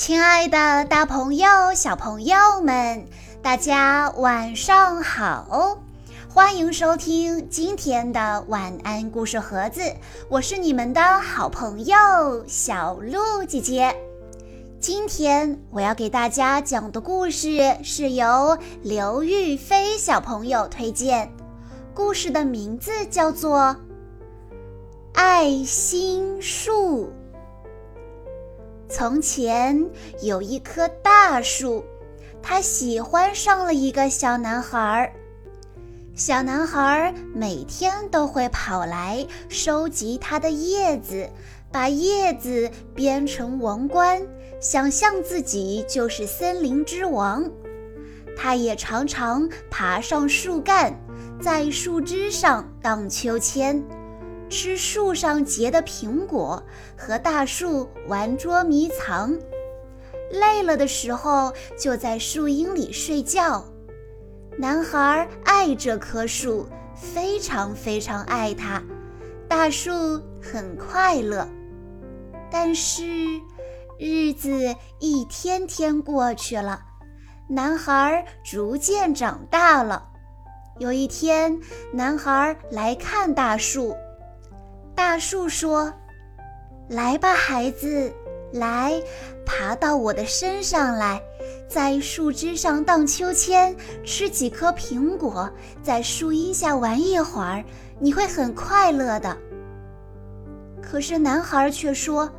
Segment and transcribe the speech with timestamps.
[0.00, 3.04] 亲爱的，大朋友、小朋友们，
[3.42, 5.78] 大家晚上好！
[6.26, 9.82] 欢迎收听今天的晚安故事盒子，
[10.30, 11.96] 我是你们的好朋友
[12.46, 13.94] 小鹿姐姐。
[14.80, 21.30] 今天我要给大家讲的故事是由刘玉飞小朋友推荐，
[21.92, 23.58] 故事的名字叫做
[25.12, 27.04] 《爱心树》。
[28.90, 29.88] 从前
[30.20, 31.84] 有一棵大树，
[32.42, 35.12] 它喜欢上了一个小男孩。
[36.16, 41.30] 小男孩每天都会跑来收集它的叶子，
[41.70, 44.20] 把叶子编成王冠，
[44.60, 47.48] 想象自己就是森林之王。
[48.36, 50.92] 他也常常爬上树干，
[51.40, 53.82] 在树枝上荡秋千。
[54.50, 56.62] 吃树上结的苹果，
[56.98, 59.38] 和大树玩捉迷藏，
[60.32, 63.64] 累了的时候就在树荫里睡觉。
[64.58, 68.82] 男孩爱这棵树，非常非常爱它。
[69.48, 71.48] 大树很快乐，
[72.50, 73.04] 但是
[73.98, 76.82] 日子一天天过去了，
[77.48, 80.08] 男孩逐渐长大了。
[80.78, 81.60] 有一天，
[81.92, 83.94] 男孩来看大树。
[85.00, 85.90] 大树说
[86.86, 88.12] ：“来吧，孩子，
[88.52, 89.02] 来，
[89.46, 91.18] 爬到我的身上来，
[91.66, 95.50] 在树枝上荡秋千，吃几颗苹果，
[95.82, 97.64] 在树荫下玩一会儿，
[97.98, 99.34] 你会很快乐的。”
[100.82, 102.30] 可是男孩却说：“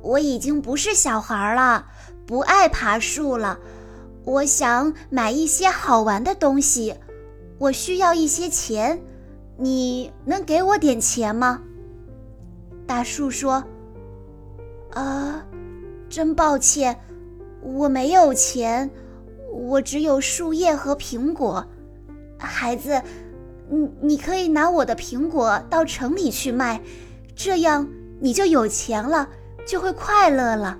[0.00, 1.86] 我已经不是小孩了，
[2.26, 3.58] 不爱爬树了，
[4.24, 6.94] 我想买一些好玩的东西，
[7.58, 8.98] 我需要一些钱。”
[9.56, 11.62] 你能给我点钱吗？
[12.86, 13.64] 大树说
[14.92, 15.46] ：“啊，
[16.08, 16.98] 真抱歉，
[17.62, 18.90] 我没有钱，
[19.52, 21.64] 我只有树叶和苹果。
[22.36, 23.00] 孩子，
[23.70, 26.82] 你你可以拿我的苹果到城里去卖，
[27.34, 27.88] 这样
[28.20, 29.28] 你就有钱了，
[29.66, 30.78] 就会快乐了。”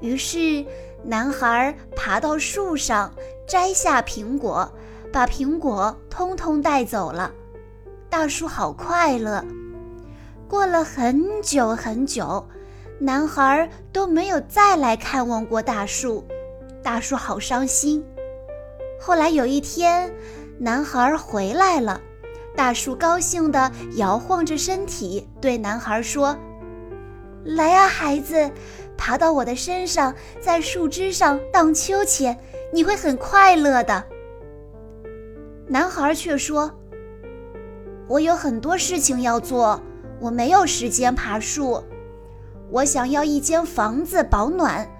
[0.00, 0.64] 于是，
[1.04, 3.12] 男孩爬到树上，
[3.46, 4.72] 摘下苹果，
[5.12, 7.30] 把苹果通通带走了。
[8.10, 9.42] 大树好快乐。
[10.48, 12.44] 过了很久很久，
[12.98, 16.26] 男孩都没有再来看望过大树，
[16.82, 18.04] 大树好伤心。
[19.00, 20.12] 后来有一天，
[20.58, 22.00] 男孩回来了，
[22.56, 26.36] 大树高兴地摇晃着身体，对男孩说
[27.46, 28.50] ：“来啊，孩子，
[28.96, 32.36] 爬到我的身上，在树枝上荡秋千，
[32.72, 34.04] 你会很快乐的。”
[35.68, 36.72] 男孩却说。
[38.10, 39.80] 我有很多事情要做，
[40.18, 41.84] 我没有时间爬树。
[42.68, 44.90] 我想要一间房子保暖，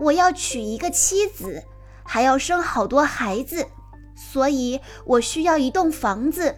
[0.00, 1.64] 我要娶一个妻子，
[2.04, 3.66] 还要生好多孩子，
[4.14, 6.54] 所以我需要一栋房子。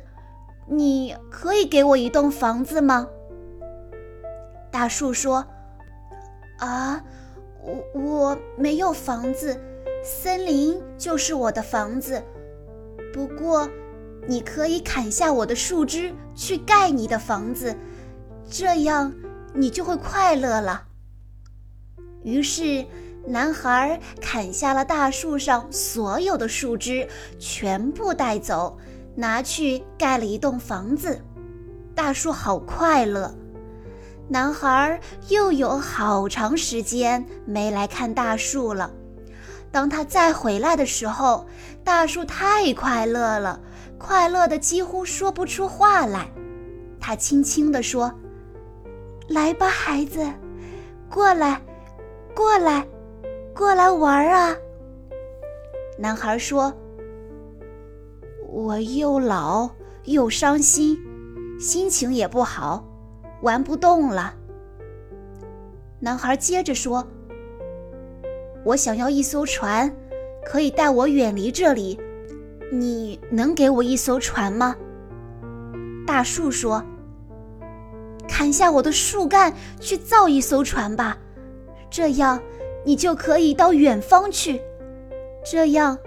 [0.69, 3.09] 你可以给我一栋房子吗？
[4.71, 5.47] 大树说
[6.61, 7.03] ：“啊，
[7.63, 9.59] 我我没有房子，
[10.03, 12.23] 森林就是我的房子。
[13.11, 13.67] 不过。”
[14.27, 17.77] 你可以砍下我的树枝去盖你的房子，
[18.51, 19.13] 这样
[19.53, 20.85] 你就会快乐了。
[22.23, 22.85] 于是，
[23.27, 27.07] 男孩砍下了大树上所有的树枝，
[27.39, 28.79] 全部带走，
[29.15, 31.21] 拿去盖了一栋房子。
[31.95, 33.35] 大树好快乐。
[34.27, 34.99] 男孩
[35.29, 38.91] 又有好长时间没来看大树了。
[39.71, 41.47] 当他再回来的时候，
[41.85, 43.61] 大树太快乐了。
[44.07, 46.31] 快乐的几乎说不出话来，
[47.01, 48.13] 他轻轻地说
[49.29, 50.31] ：“来吧，孩子，
[51.11, 51.59] 过来，
[52.35, 52.87] 过来，
[53.55, 54.55] 过来玩啊！”
[55.99, 56.71] 男孩说
[58.47, 59.71] ：“我又老
[60.05, 60.99] 又伤心，
[61.59, 62.85] 心情也不好，
[63.41, 64.35] 玩不动了。”
[65.99, 67.07] 男孩接着说
[68.67, 69.91] ：“我想要一艘船，
[70.45, 71.99] 可以带我远离这里。”
[72.73, 74.77] 你能给我一艘船吗？
[76.07, 76.85] 大树说
[78.29, 81.17] ：“砍下我的树干去造一艘船吧，
[81.91, 82.41] 这样
[82.85, 84.61] 你就可以到远方去，
[85.45, 85.99] 这样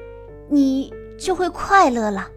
[0.50, 2.30] 你就会快乐了。”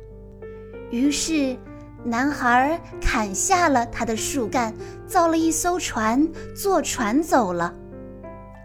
[0.91, 1.57] 于是，
[2.03, 4.75] 男孩砍下了他的树干，
[5.07, 7.75] 造了一艘船，坐船走了。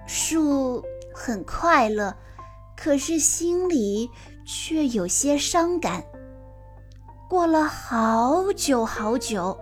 [0.08, 2.16] 树很快乐，
[2.78, 4.10] 可是心里……
[4.46, 6.04] 却有些伤感。
[7.28, 9.60] 过了好久好久，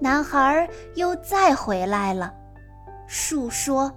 [0.00, 2.32] 男孩又再回来了。
[3.06, 3.92] 树说：“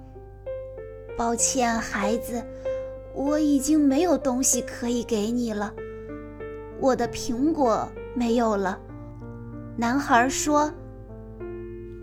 [1.15, 2.44] 抱歉，孩子，
[3.13, 5.71] 我已经没有东西可以给你了。
[6.79, 8.79] 我的苹果没有了。
[9.77, 10.74] 男孩说：“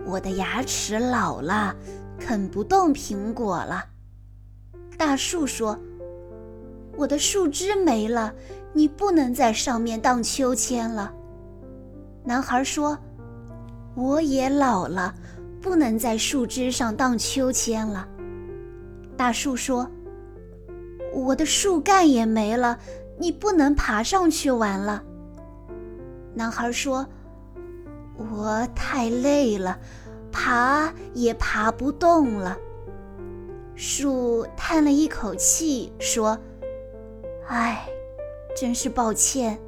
[0.06, 1.74] 我的牙齿老了，
[2.18, 3.84] 啃不动苹果了。”
[4.96, 5.76] 大树说
[6.96, 8.32] ：“我的树枝没了，
[8.72, 11.12] 你不能在上面荡秋千了。”
[12.24, 12.98] 男孩说
[13.96, 15.14] ：“我也老了，
[15.60, 18.06] 不能在树枝上荡秋千了。”
[19.16, 19.88] 大树说
[21.14, 22.78] ：“我的树干也没了，
[23.18, 25.02] 你不能爬上去玩了。”
[26.34, 27.06] 男孩说。
[28.34, 29.78] 我太累了，
[30.30, 32.54] 爬也爬不动了。
[33.74, 36.38] 树叹了一口气，说
[37.50, 37.84] ：“唉，
[38.56, 39.58] 真是抱歉。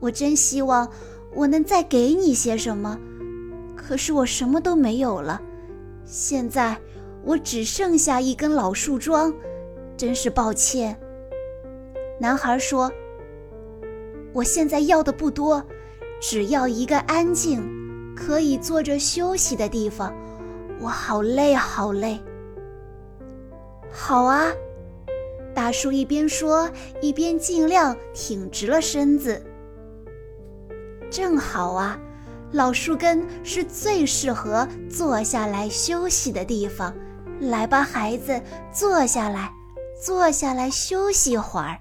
[0.00, 0.90] 我真希望
[1.32, 2.98] 我能再给你些什么，
[3.76, 5.40] 可是我什么都没有了。
[6.04, 6.76] 现在
[7.22, 9.32] 我只剩下一根老树桩，
[9.96, 10.98] 真是抱歉。”
[12.18, 12.90] 男孩说
[14.34, 15.64] ：“我现在要的不多。”
[16.20, 17.62] 只要一个安静、
[18.16, 20.12] 可以坐着休息的地方，
[20.80, 22.18] 我好累，好累。
[23.92, 24.50] 好啊，
[25.58, 26.70] 大树一边说，
[27.00, 29.44] 一边尽量挺直了身子。
[31.10, 31.98] 正好啊，
[32.52, 36.94] 老树根是最适合坐下来休息的地方。
[37.40, 38.40] 来吧，孩子，
[38.72, 39.50] 坐下来，
[40.00, 41.76] 坐下来休息会儿。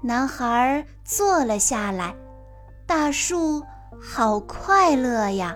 [0.00, 2.16] 男孩坐了下来。
[2.86, 3.62] 大树
[4.00, 5.54] 好快乐呀！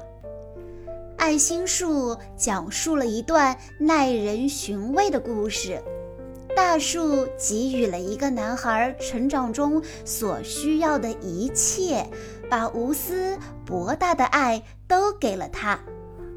[1.17, 5.83] 爱心树讲述了一段耐人寻味的故事。
[6.61, 12.07] 大树给予了一个男孩成长中所需要的一切，
[12.51, 15.81] 把无私博大的爱都给了他，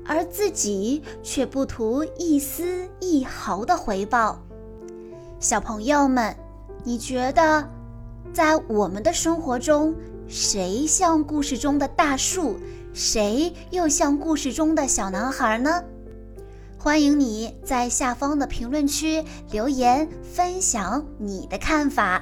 [0.06, 4.42] 而自己却不图一丝一毫的回报。
[5.42, 6.34] 小朋友们，
[6.86, 7.70] 你觉得
[8.31, 9.94] 在我们的生活中？
[10.30, 12.56] 谁像故事中的大树，
[12.94, 15.84] 谁又像故事中的小男孩呢？
[16.84, 22.22] 欢迎你在下方的评论区留言分享你的看法。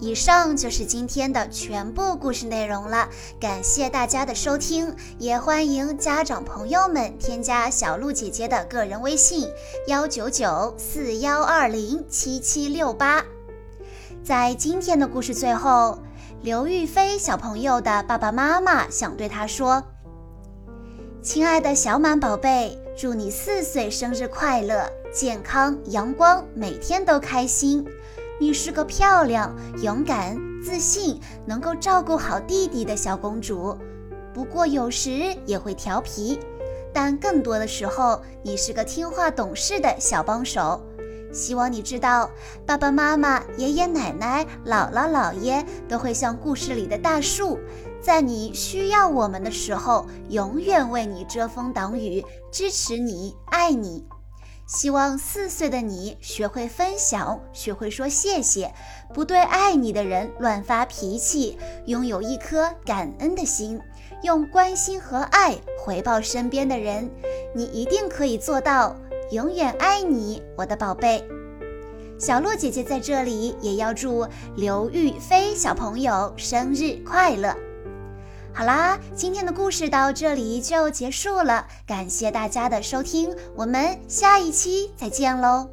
[0.00, 3.08] 以上就是今天的全部故事内容了，
[3.38, 9.48] 感谢大家的收听，也欢迎家长朋友们添加小鹿姐姐的个人微信：
[9.86, 13.24] 幺九九四幺二零七七六八。
[14.24, 15.96] 在今天的故事最后。
[16.42, 19.82] 刘玉飞小朋友的爸爸妈妈想对他说
[21.22, 27.84] ：“亲爱的小满宝贝，祝你四岁生日快乐，健康阳光，每天都开心。
[28.38, 29.52] 你是个漂亮、
[29.82, 33.76] 勇敢、自信，能够照顾好弟弟的小公主。
[34.32, 36.38] 不过有时也会调皮，
[36.92, 40.80] 但更多的时候，你是个听话懂事的小帮手。”
[41.34, 42.30] 希望你知道，
[42.64, 47.58] 爸爸妈妈、爷爷奶奶、姥姥姥爷都会像故事里的大树，
[48.00, 54.06] 在你需要我们的时候，永远为你遮风挡雨，支持你，爱你。
[54.66, 58.72] 希望四岁的你学会分享，学会说谢谢，
[59.12, 63.78] 不对爱你的人乱发脾气，拥有一颗感恩的心，
[64.22, 67.10] 用关心和爱回报身边的人。
[67.54, 68.96] 你一定可以做到。
[69.34, 71.26] 永远爱你，我的宝贝。
[72.20, 74.24] 小鹿姐姐在这里也要祝
[74.54, 77.52] 刘玉飞小朋友生日快乐。
[78.52, 85.68] 好啦，今天的故事到这里就结束了，感谢大家的收听，我们下一期再见喽。